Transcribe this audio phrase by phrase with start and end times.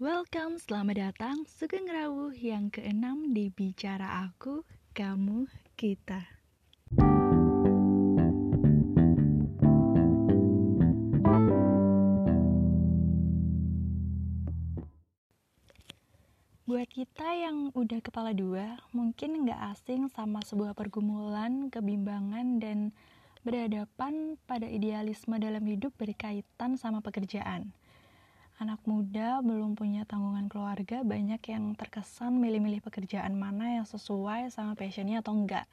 [0.00, 4.64] Welcome, selamat datang Sugeng Rawuh yang keenam di Bicara Aku,
[4.96, 5.44] Kamu,
[5.76, 6.24] Kita.
[16.64, 22.96] Buat kita yang udah kepala dua, mungkin nggak asing sama sebuah pergumulan, kebimbangan, dan
[23.44, 27.76] berhadapan pada idealisme dalam hidup berkaitan sama pekerjaan
[28.60, 34.76] anak muda belum punya tanggungan keluarga banyak yang terkesan milih-milih pekerjaan mana yang sesuai sama
[34.76, 35.64] passionnya atau enggak.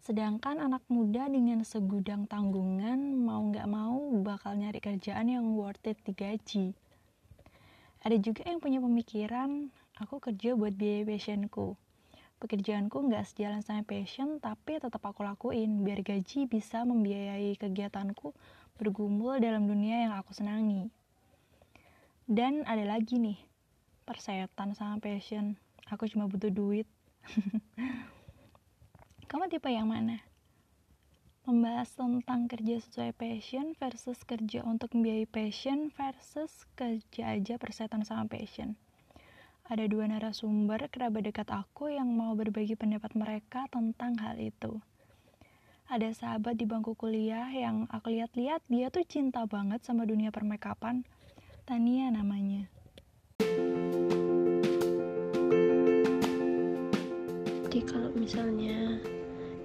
[0.00, 6.00] Sedangkan anak muda dengan segudang tanggungan mau nggak mau bakal nyari kerjaan yang worth it
[6.08, 6.72] digaji.
[8.00, 9.68] Ada juga yang punya pemikiran
[10.00, 11.76] aku kerja buat biaya passionku.
[12.40, 18.32] Pekerjaanku nggak sejalan sama passion tapi tetap aku lakuin biar gaji bisa membiayai kegiatanku
[18.80, 20.88] bergumul dalam dunia yang aku senangi
[22.28, 23.40] dan ada lagi nih,
[24.04, 25.56] persetan sama passion.
[25.88, 26.84] Aku cuma butuh duit.
[29.32, 30.20] Kamu tipe yang mana?
[31.48, 38.28] Membahas tentang kerja sesuai passion versus kerja untuk membiayai passion versus kerja aja persetan sama
[38.28, 38.76] passion.
[39.64, 44.84] Ada dua narasumber kerabat dekat aku yang mau berbagi pendapat mereka tentang hal itu.
[45.88, 51.08] Ada sahabat di bangku kuliah yang aku lihat-lihat dia tuh cinta banget sama dunia permekapan,
[51.68, 52.64] Tania namanya.
[57.68, 58.96] Jadi kalau misalnya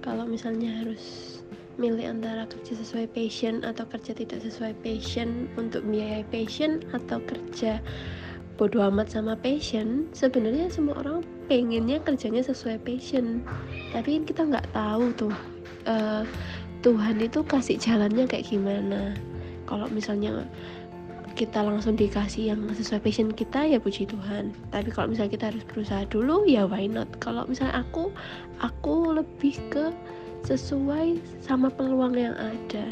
[0.04, 1.40] kalau misalnya harus
[1.80, 7.80] milih antara kerja sesuai passion atau kerja tidak sesuai passion untuk biaya passion atau kerja
[8.60, 13.40] bodoh amat sama passion sebenarnya semua orang pengennya kerjanya sesuai passion
[13.96, 15.36] tapi kita nggak tahu tuh
[15.88, 16.28] uh,
[16.84, 19.16] Tuhan itu kasih jalannya kayak gimana
[19.64, 20.44] kalau misalnya
[21.34, 24.54] kita langsung dikasih yang sesuai passion kita ya puji Tuhan.
[24.70, 27.10] Tapi kalau misalnya kita harus berusaha dulu ya why not?
[27.18, 28.14] Kalau misalnya aku
[28.62, 29.90] aku lebih ke
[30.46, 32.86] sesuai sama peluang yang ada.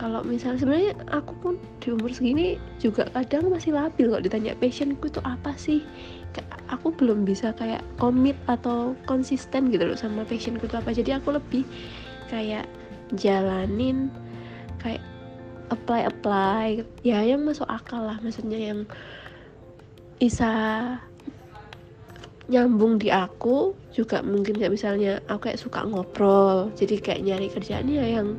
[0.00, 5.12] Kalau misalnya sebenarnya aku pun di umur segini juga kadang masih labil kok ditanya passionku
[5.12, 5.84] itu apa sih?
[6.72, 10.96] Aku belum bisa kayak komit atau konsisten gitu loh sama passionku itu apa.
[10.96, 11.68] Jadi aku lebih
[12.32, 12.64] kayak
[13.20, 14.08] jalanin
[14.80, 15.04] kayak
[15.70, 16.84] apply apply.
[17.06, 18.84] Ya yang masuk akal lah maksudnya yang
[20.20, 20.52] bisa
[22.50, 28.04] nyambung di aku juga mungkin kayak misalnya aku kayak suka ngobrol jadi kayak nyari kerjaannya
[28.18, 28.34] yang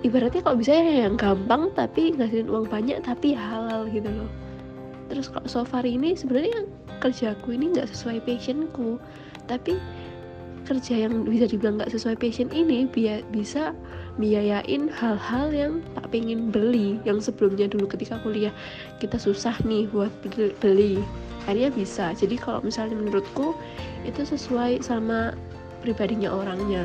[0.00, 4.30] ibaratnya kalau bisa ya yang gampang tapi ngasilin uang banyak tapi halal gitu loh.
[5.12, 6.64] Terus kalau so far ini sebenarnya
[7.04, 8.96] kerjaku ini nggak sesuai passionku
[9.44, 9.76] tapi
[10.66, 13.72] kerja yang bisa dibilang nggak sesuai passion ini biar bisa
[14.18, 18.52] biayain hal-hal yang tak pengen beli yang sebelumnya dulu ketika kuliah
[18.98, 20.12] kita susah nih buat
[20.60, 21.00] beli
[21.48, 22.12] akhirnya bisa.
[22.12, 23.56] Jadi kalau misalnya menurutku
[24.04, 25.32] itu sesuai sama
[25.80, 26.84] pribadinya orangnya.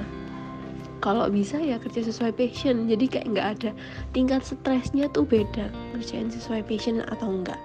[1.03, 2.87] Kalau bisa ya kerja sesuai passion.
[2.87, 3.71] Jadi kayak nggak ada
[4.15, 7.59] tingkat stresnya tuh beda kerjain sesuai passion atau enggak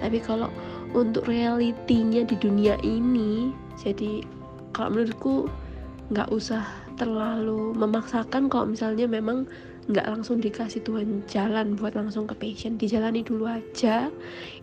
[0.00, 0.48] tapi kalau
[0.96, 4.24] untuk realitinya di dunia ini jadi
[4.72, 5.50] kalau menurutku
[6.10, 6.66] nggak usah
[6.98, 9.46] terlalu memaksakan kalau misalnya memang
[9.90, 14.10] nggak langsung dikasih Tuhan jalan buat langsung ke passion dijalani dulu aja.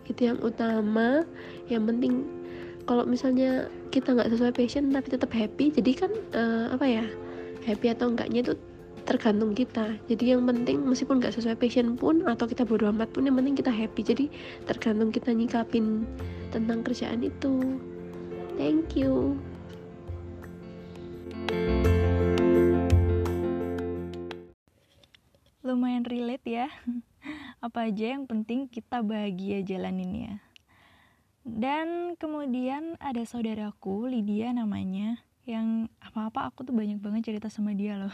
[0.08, 1.24] Itu yang utama.
[1.68, 2.12] Yang penting
[2.88, 7.04] kalau misalnya kita nggak sesuai passion tapi tetap happy jadi kan uh, apa ya
[7.68, 8.54] happy atau enggaknya itu
[9.08, 9.96] tergantung kita.
[10.04, 13.56] Jadi yang penting meskipun nggak sesuai passion pun atau kita bodo amat pun yang penting
[13.56, 14.04] kita happy.
[14.04, 14.24] Jadi
[14.68, 16.04] tergantung kita nyikapin
[16.52, 17.80] tentang kerjaan itu.
[18.60, 19.40] Thank you
[25.68, 26.68] lumayan relate ya.
[27.64, 30.40] Apa aja yang penting kita bahagia jalaninnya?
[31.44, 37.96] Dan kemudian ada saudaraku Lydia namanya yang apa-apa aku tuh banyak banget cerita sama dia
[37.96, 38.12] loh.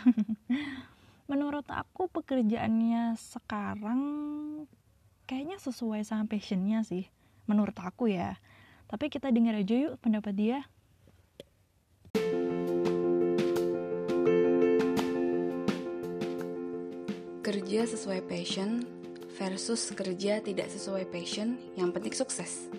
[1.31, 4.01] Menurut aku pekerjaannya sekarang
[5.27, 7.09] kayaknya sesuai sama passionnya sih
[7.49, 8.39] menurut aku ya.
[8.87, 10.59] Tapi kita dengar aja yuk pendapat dia
[17.45, 18.89] Kerja sesuai passion
[19.37, 22.73] versus kerja tidak sesuai passion yang penting sukses.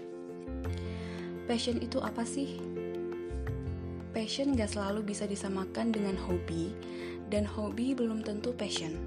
[1.46, 2.58] Passion itu apa sih?
[4.10, 6.74] Passion gak selalu bisa disamakan dengan hobi,
[7.30, 8.98] dan hobi belum tentu passion.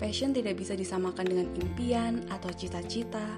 [0.00, 3.28] Passion tidak bisa disamakan dengan impian atau cita-cita,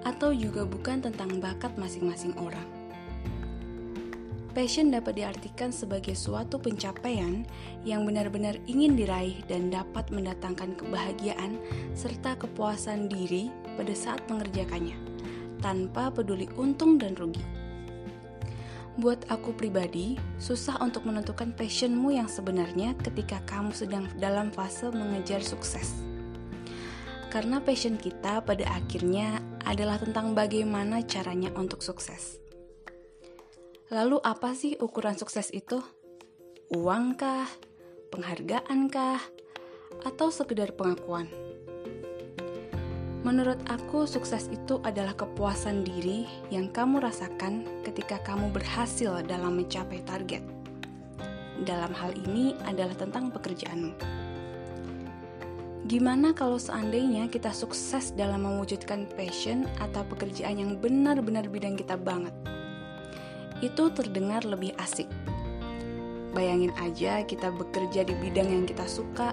[0.00, 2.81] atau juga bukan tentang bakat masing-masing orang.
[4.52, 7.48] Passion dapat diartikan sebagai suatu pencapaian
[7.88, 11.56] yang benar-benar ingin diraih dan dapat mendatangkan kebahagiaan
[11.96, 13.48] serta kepuasan diri
[13.80, 15.12] pada saat mengerjakannya.
[15.62, 17.38] tanpa peduli untung dan rugi.
[18.98, 25.38] Buat aku pribadi, susah untuk menentukan passionmu yang sebenarnya ketika kamu sedang dalam fase mengejar
[25.38, 26.02] sukses.
[27.30, 32.41] Karena passion kita pada akhirnya adalah tentang bagaimana caranya untuk sukses.
[33.92, 35.76] Lalu apa sih ukuran sukses itu?
[36.72, 37.44] Uangkah?
[38.08, 39.20] Penghargaankah?
[40.08, 41.28] Atau sekedar pengakuan?
[43.20, 50.00] Menurut aku, sukses itu adalah kepuasan diri yang kamu rasakan ketika kamu berhasil dalam mencapai
[50.08, 50.40] target.
[51.68, 53.92] Dalam hal ini adalah tentang pekerjaanmu.
[55.84, 62.32] Gimana kalau seandainya kita sukses dalam mewujudkan passion atau pekerjaan yang benar-benar bidang kita banget?
[63.62, 65.06] Itu terdengar lebih asik.
[66.34, 69.30] Bayangin aja kita bekerja di bidang yang kita suka,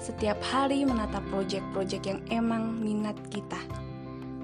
[0.00, 3.60] setiap hari menatap proyek-proyek yang emang minat kita.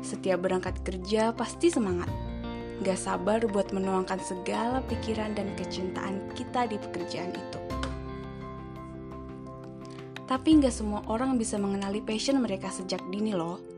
[0.04, 2.12] Setiap berangkat kerja pasti semangat.
[2.84, 7.60] Gak sabar buat menuangkan segala pikiran dan kecintaan kita di pekerjaan itu.
[10.28, 13.75] Tapi gak semua orang bisa mengenali passion mereka sejak dini loh.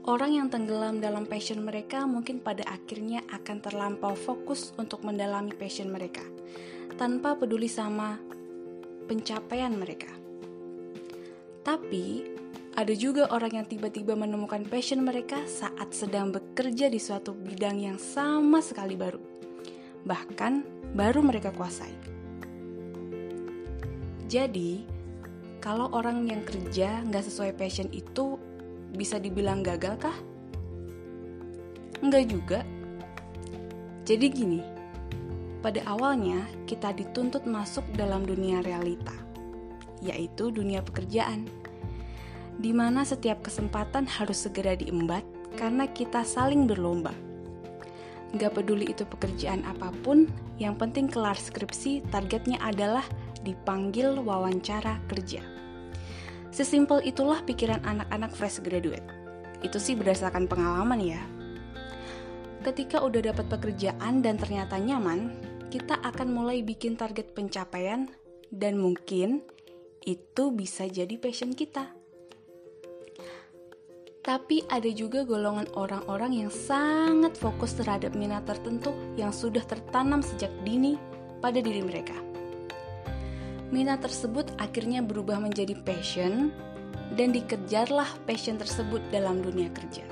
[0.00, 5.92] Orang yang tenggelam dalam passion mereka mungkin pada akhirnya akan terlampau fokus untuk mendalami passion
[5.92, 6.24] mereka,
[6.96, 8.16] tanpa peduli sama
[9.04, 10.08] pencapaian mereka.
[11.60, 12.24] Tapi,
[12.80, 17.98] ada juga orang yang tiba-tiba menemukan passion mereka saat sedang bekerja di suatu bidang yang
[18.00, 19.20] sama sekali baru.
[20.08, 20.52] Bahkan,
[20.96, 21.92] baru mereka kuasai.
[24.32, 24.80] Jadi,
[25.60, 28.40] kalau orang yang kerja nggak sesuai passion itu
[28.94, 30.16] bisa dibilang gagal kah?
[32.00, 32.60] Enggak juga.
[34.08, 34.60] Jadi gini,
[35.60, 39.12] pada awalnya kita dituntut masuk dalam dunia realita
[40.00, 41.44] yaitu dunia pekerjaan,
[42.56, 45.22] di mana setiap kesempatan harus segera diembat
[45.60, 47.12] karena kita saling berlomba.
[48.40, 53.04] Gak peduli itu pekerjaan apa pun, yang penting kelar skripsi targetnya adalah
[53.42, 55.42] dipanggil wawancara kerja.
[56.50, 59.06] Sesimpel itulah pikiran anak-anak fresh graduate.
[59.62, 61.22] Itu sih berdasarkan pengalaman ya.
[62.60, 65.32] Ketika udah dapat pekerjaan dan ternyata nyaman,
[65.70, 68.10] kita akan mulai bikin target pencapaian
[68.50, 69.46] dan mungkin
[70.02, 71.86] itu bisa jadi passion kita.
[74.20, 80.52] Tapi ada juga golongan orang-orang yang sangat fokus terhadap minat tertentu yang sudah tertanam sejak
[80.60, 81.00] dini
[81.40, 82.29] pada diri mereka.
[83.70, 86.50] Minat tersebut akhirnya berubah menjadi passion
[87.14, 90.02] dan dikejarlah passion tersebut dalam dunia kerja.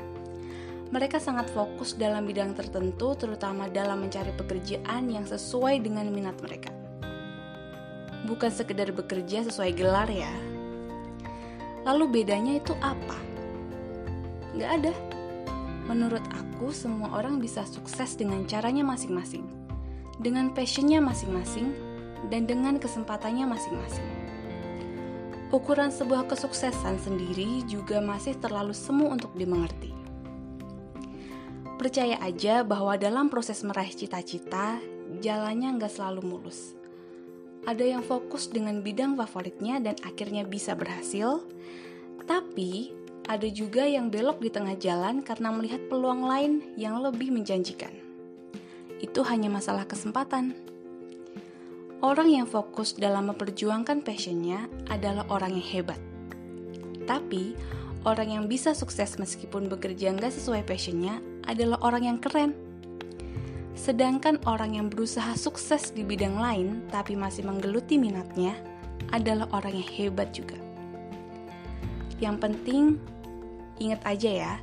[0.88, 6.72] Mereka sangat fokus dalam bidang tertentu, terutama dalam mencari pekerjaan yang sesuai dengan minat mereka
[8.28, 10.28] bukan sekedar bekerja sesuai gelar ya.
[11.88, 13.16] Lalu bedanya itu apa?
[14.60, 14.92] Gak ada.
[15.88, 19.48] Menurut aku, semua orang bisa sukses dengan caranya masing-masing,
[20.20, 21.72] dengan passionnya masing-masing,
[22.26, 24.10] dan dengan kesempatannya masing-masing.
[25.54, 29.94] Ukuran sebuah kesuksesan sendiri juga masih terlalu semu untuk dimengerti.
[31.78, 34.82] Percaya aja bahwa dalam proses meraih cita-cita,
[35.22, 36.78] jalannya nggak selalu mulus
[37.68, 41.44] ada yang fokus dengan bidang favoritnya dan akhirnya bisa berhasil,
[42.24, 42.96] tapi
[43.28, 47.92] ada juga yang belok di tengah jalan karena melihat peluang lain yang lebih menjanjikan.
[49.04, 50.56] Itu hanya masalah kesempatan.
[51.98, 56.00] Orang yang fokus dalam memperjuangkan passionnya adalah orang yang hebat.
[57.10, 57.58] Tapi,
[58.06, 62.68] orang yang bisa sukses meskipun bekerja nggak sesuai passionnya adalah orang yang keren
[63.78, 68.58] Sedangkan orang yang berusaha sukses di bidang lain tapi masih menggeluti minatnya
[69.14, 70.58] adalah orang yang hebat juga.
[72.18, 72.84] Yang penting,
[73.78, 74.54] ingat aja ya,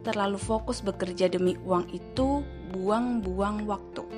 [0.00, 2.40] terlalu fokus bekerja demi uang itu
[2.72, 4.17] buang-buang waktu.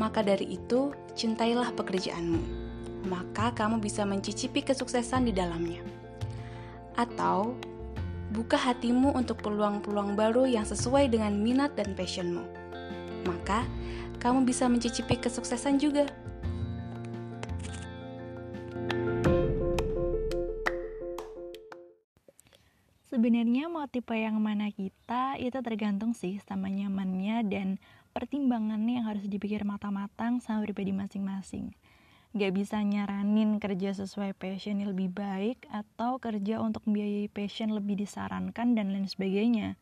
[0.00, 2.40] Maka dari itu, cintailah pekerjaanmu.
[3.12, 5.84] Maka kamu bisa mencicipi kesuksesan di dalamnya.
[6.96, 7.52] Atau,
[8.32, 12.60] buka hatimu untuk peluang-peluang baru yang sesuai dengan minat dan passionmu
[13.24, 13.64] maka
[14.20, 16.08] kamu bisa mencicipi kesuksesan juga.
[23.10, 27.68] Sebenarnya mau tipe yang mana kita itu tergantung sih sama nyamannya dan
[28.10, 31.74] pertimbangannya yang harus dipikir matang-matang sama pribadi masing-masing.
[32.30, 38.78] Gak bisa nyaranin kerja sesuai passion lebih baik atau kerja untuk membiayai passion lebih disarankan
[38.78, 39.74] dan lain sebagainya.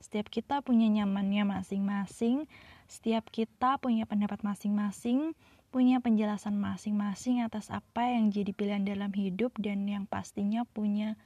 [0.00, 2.48] Setiap kita punya nyamannya masing-masing
[2.92, 5.32] setiap kita punya pendapat masing-masing,
[5.72, 11.16] punya penjelasan masing-masing atas apa yang jadi pilihan dalam hidup dan yang pastinya punya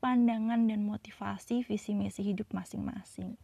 [0.00, 3.36] pandangan dan motivasi visi misi hidup masing-masing.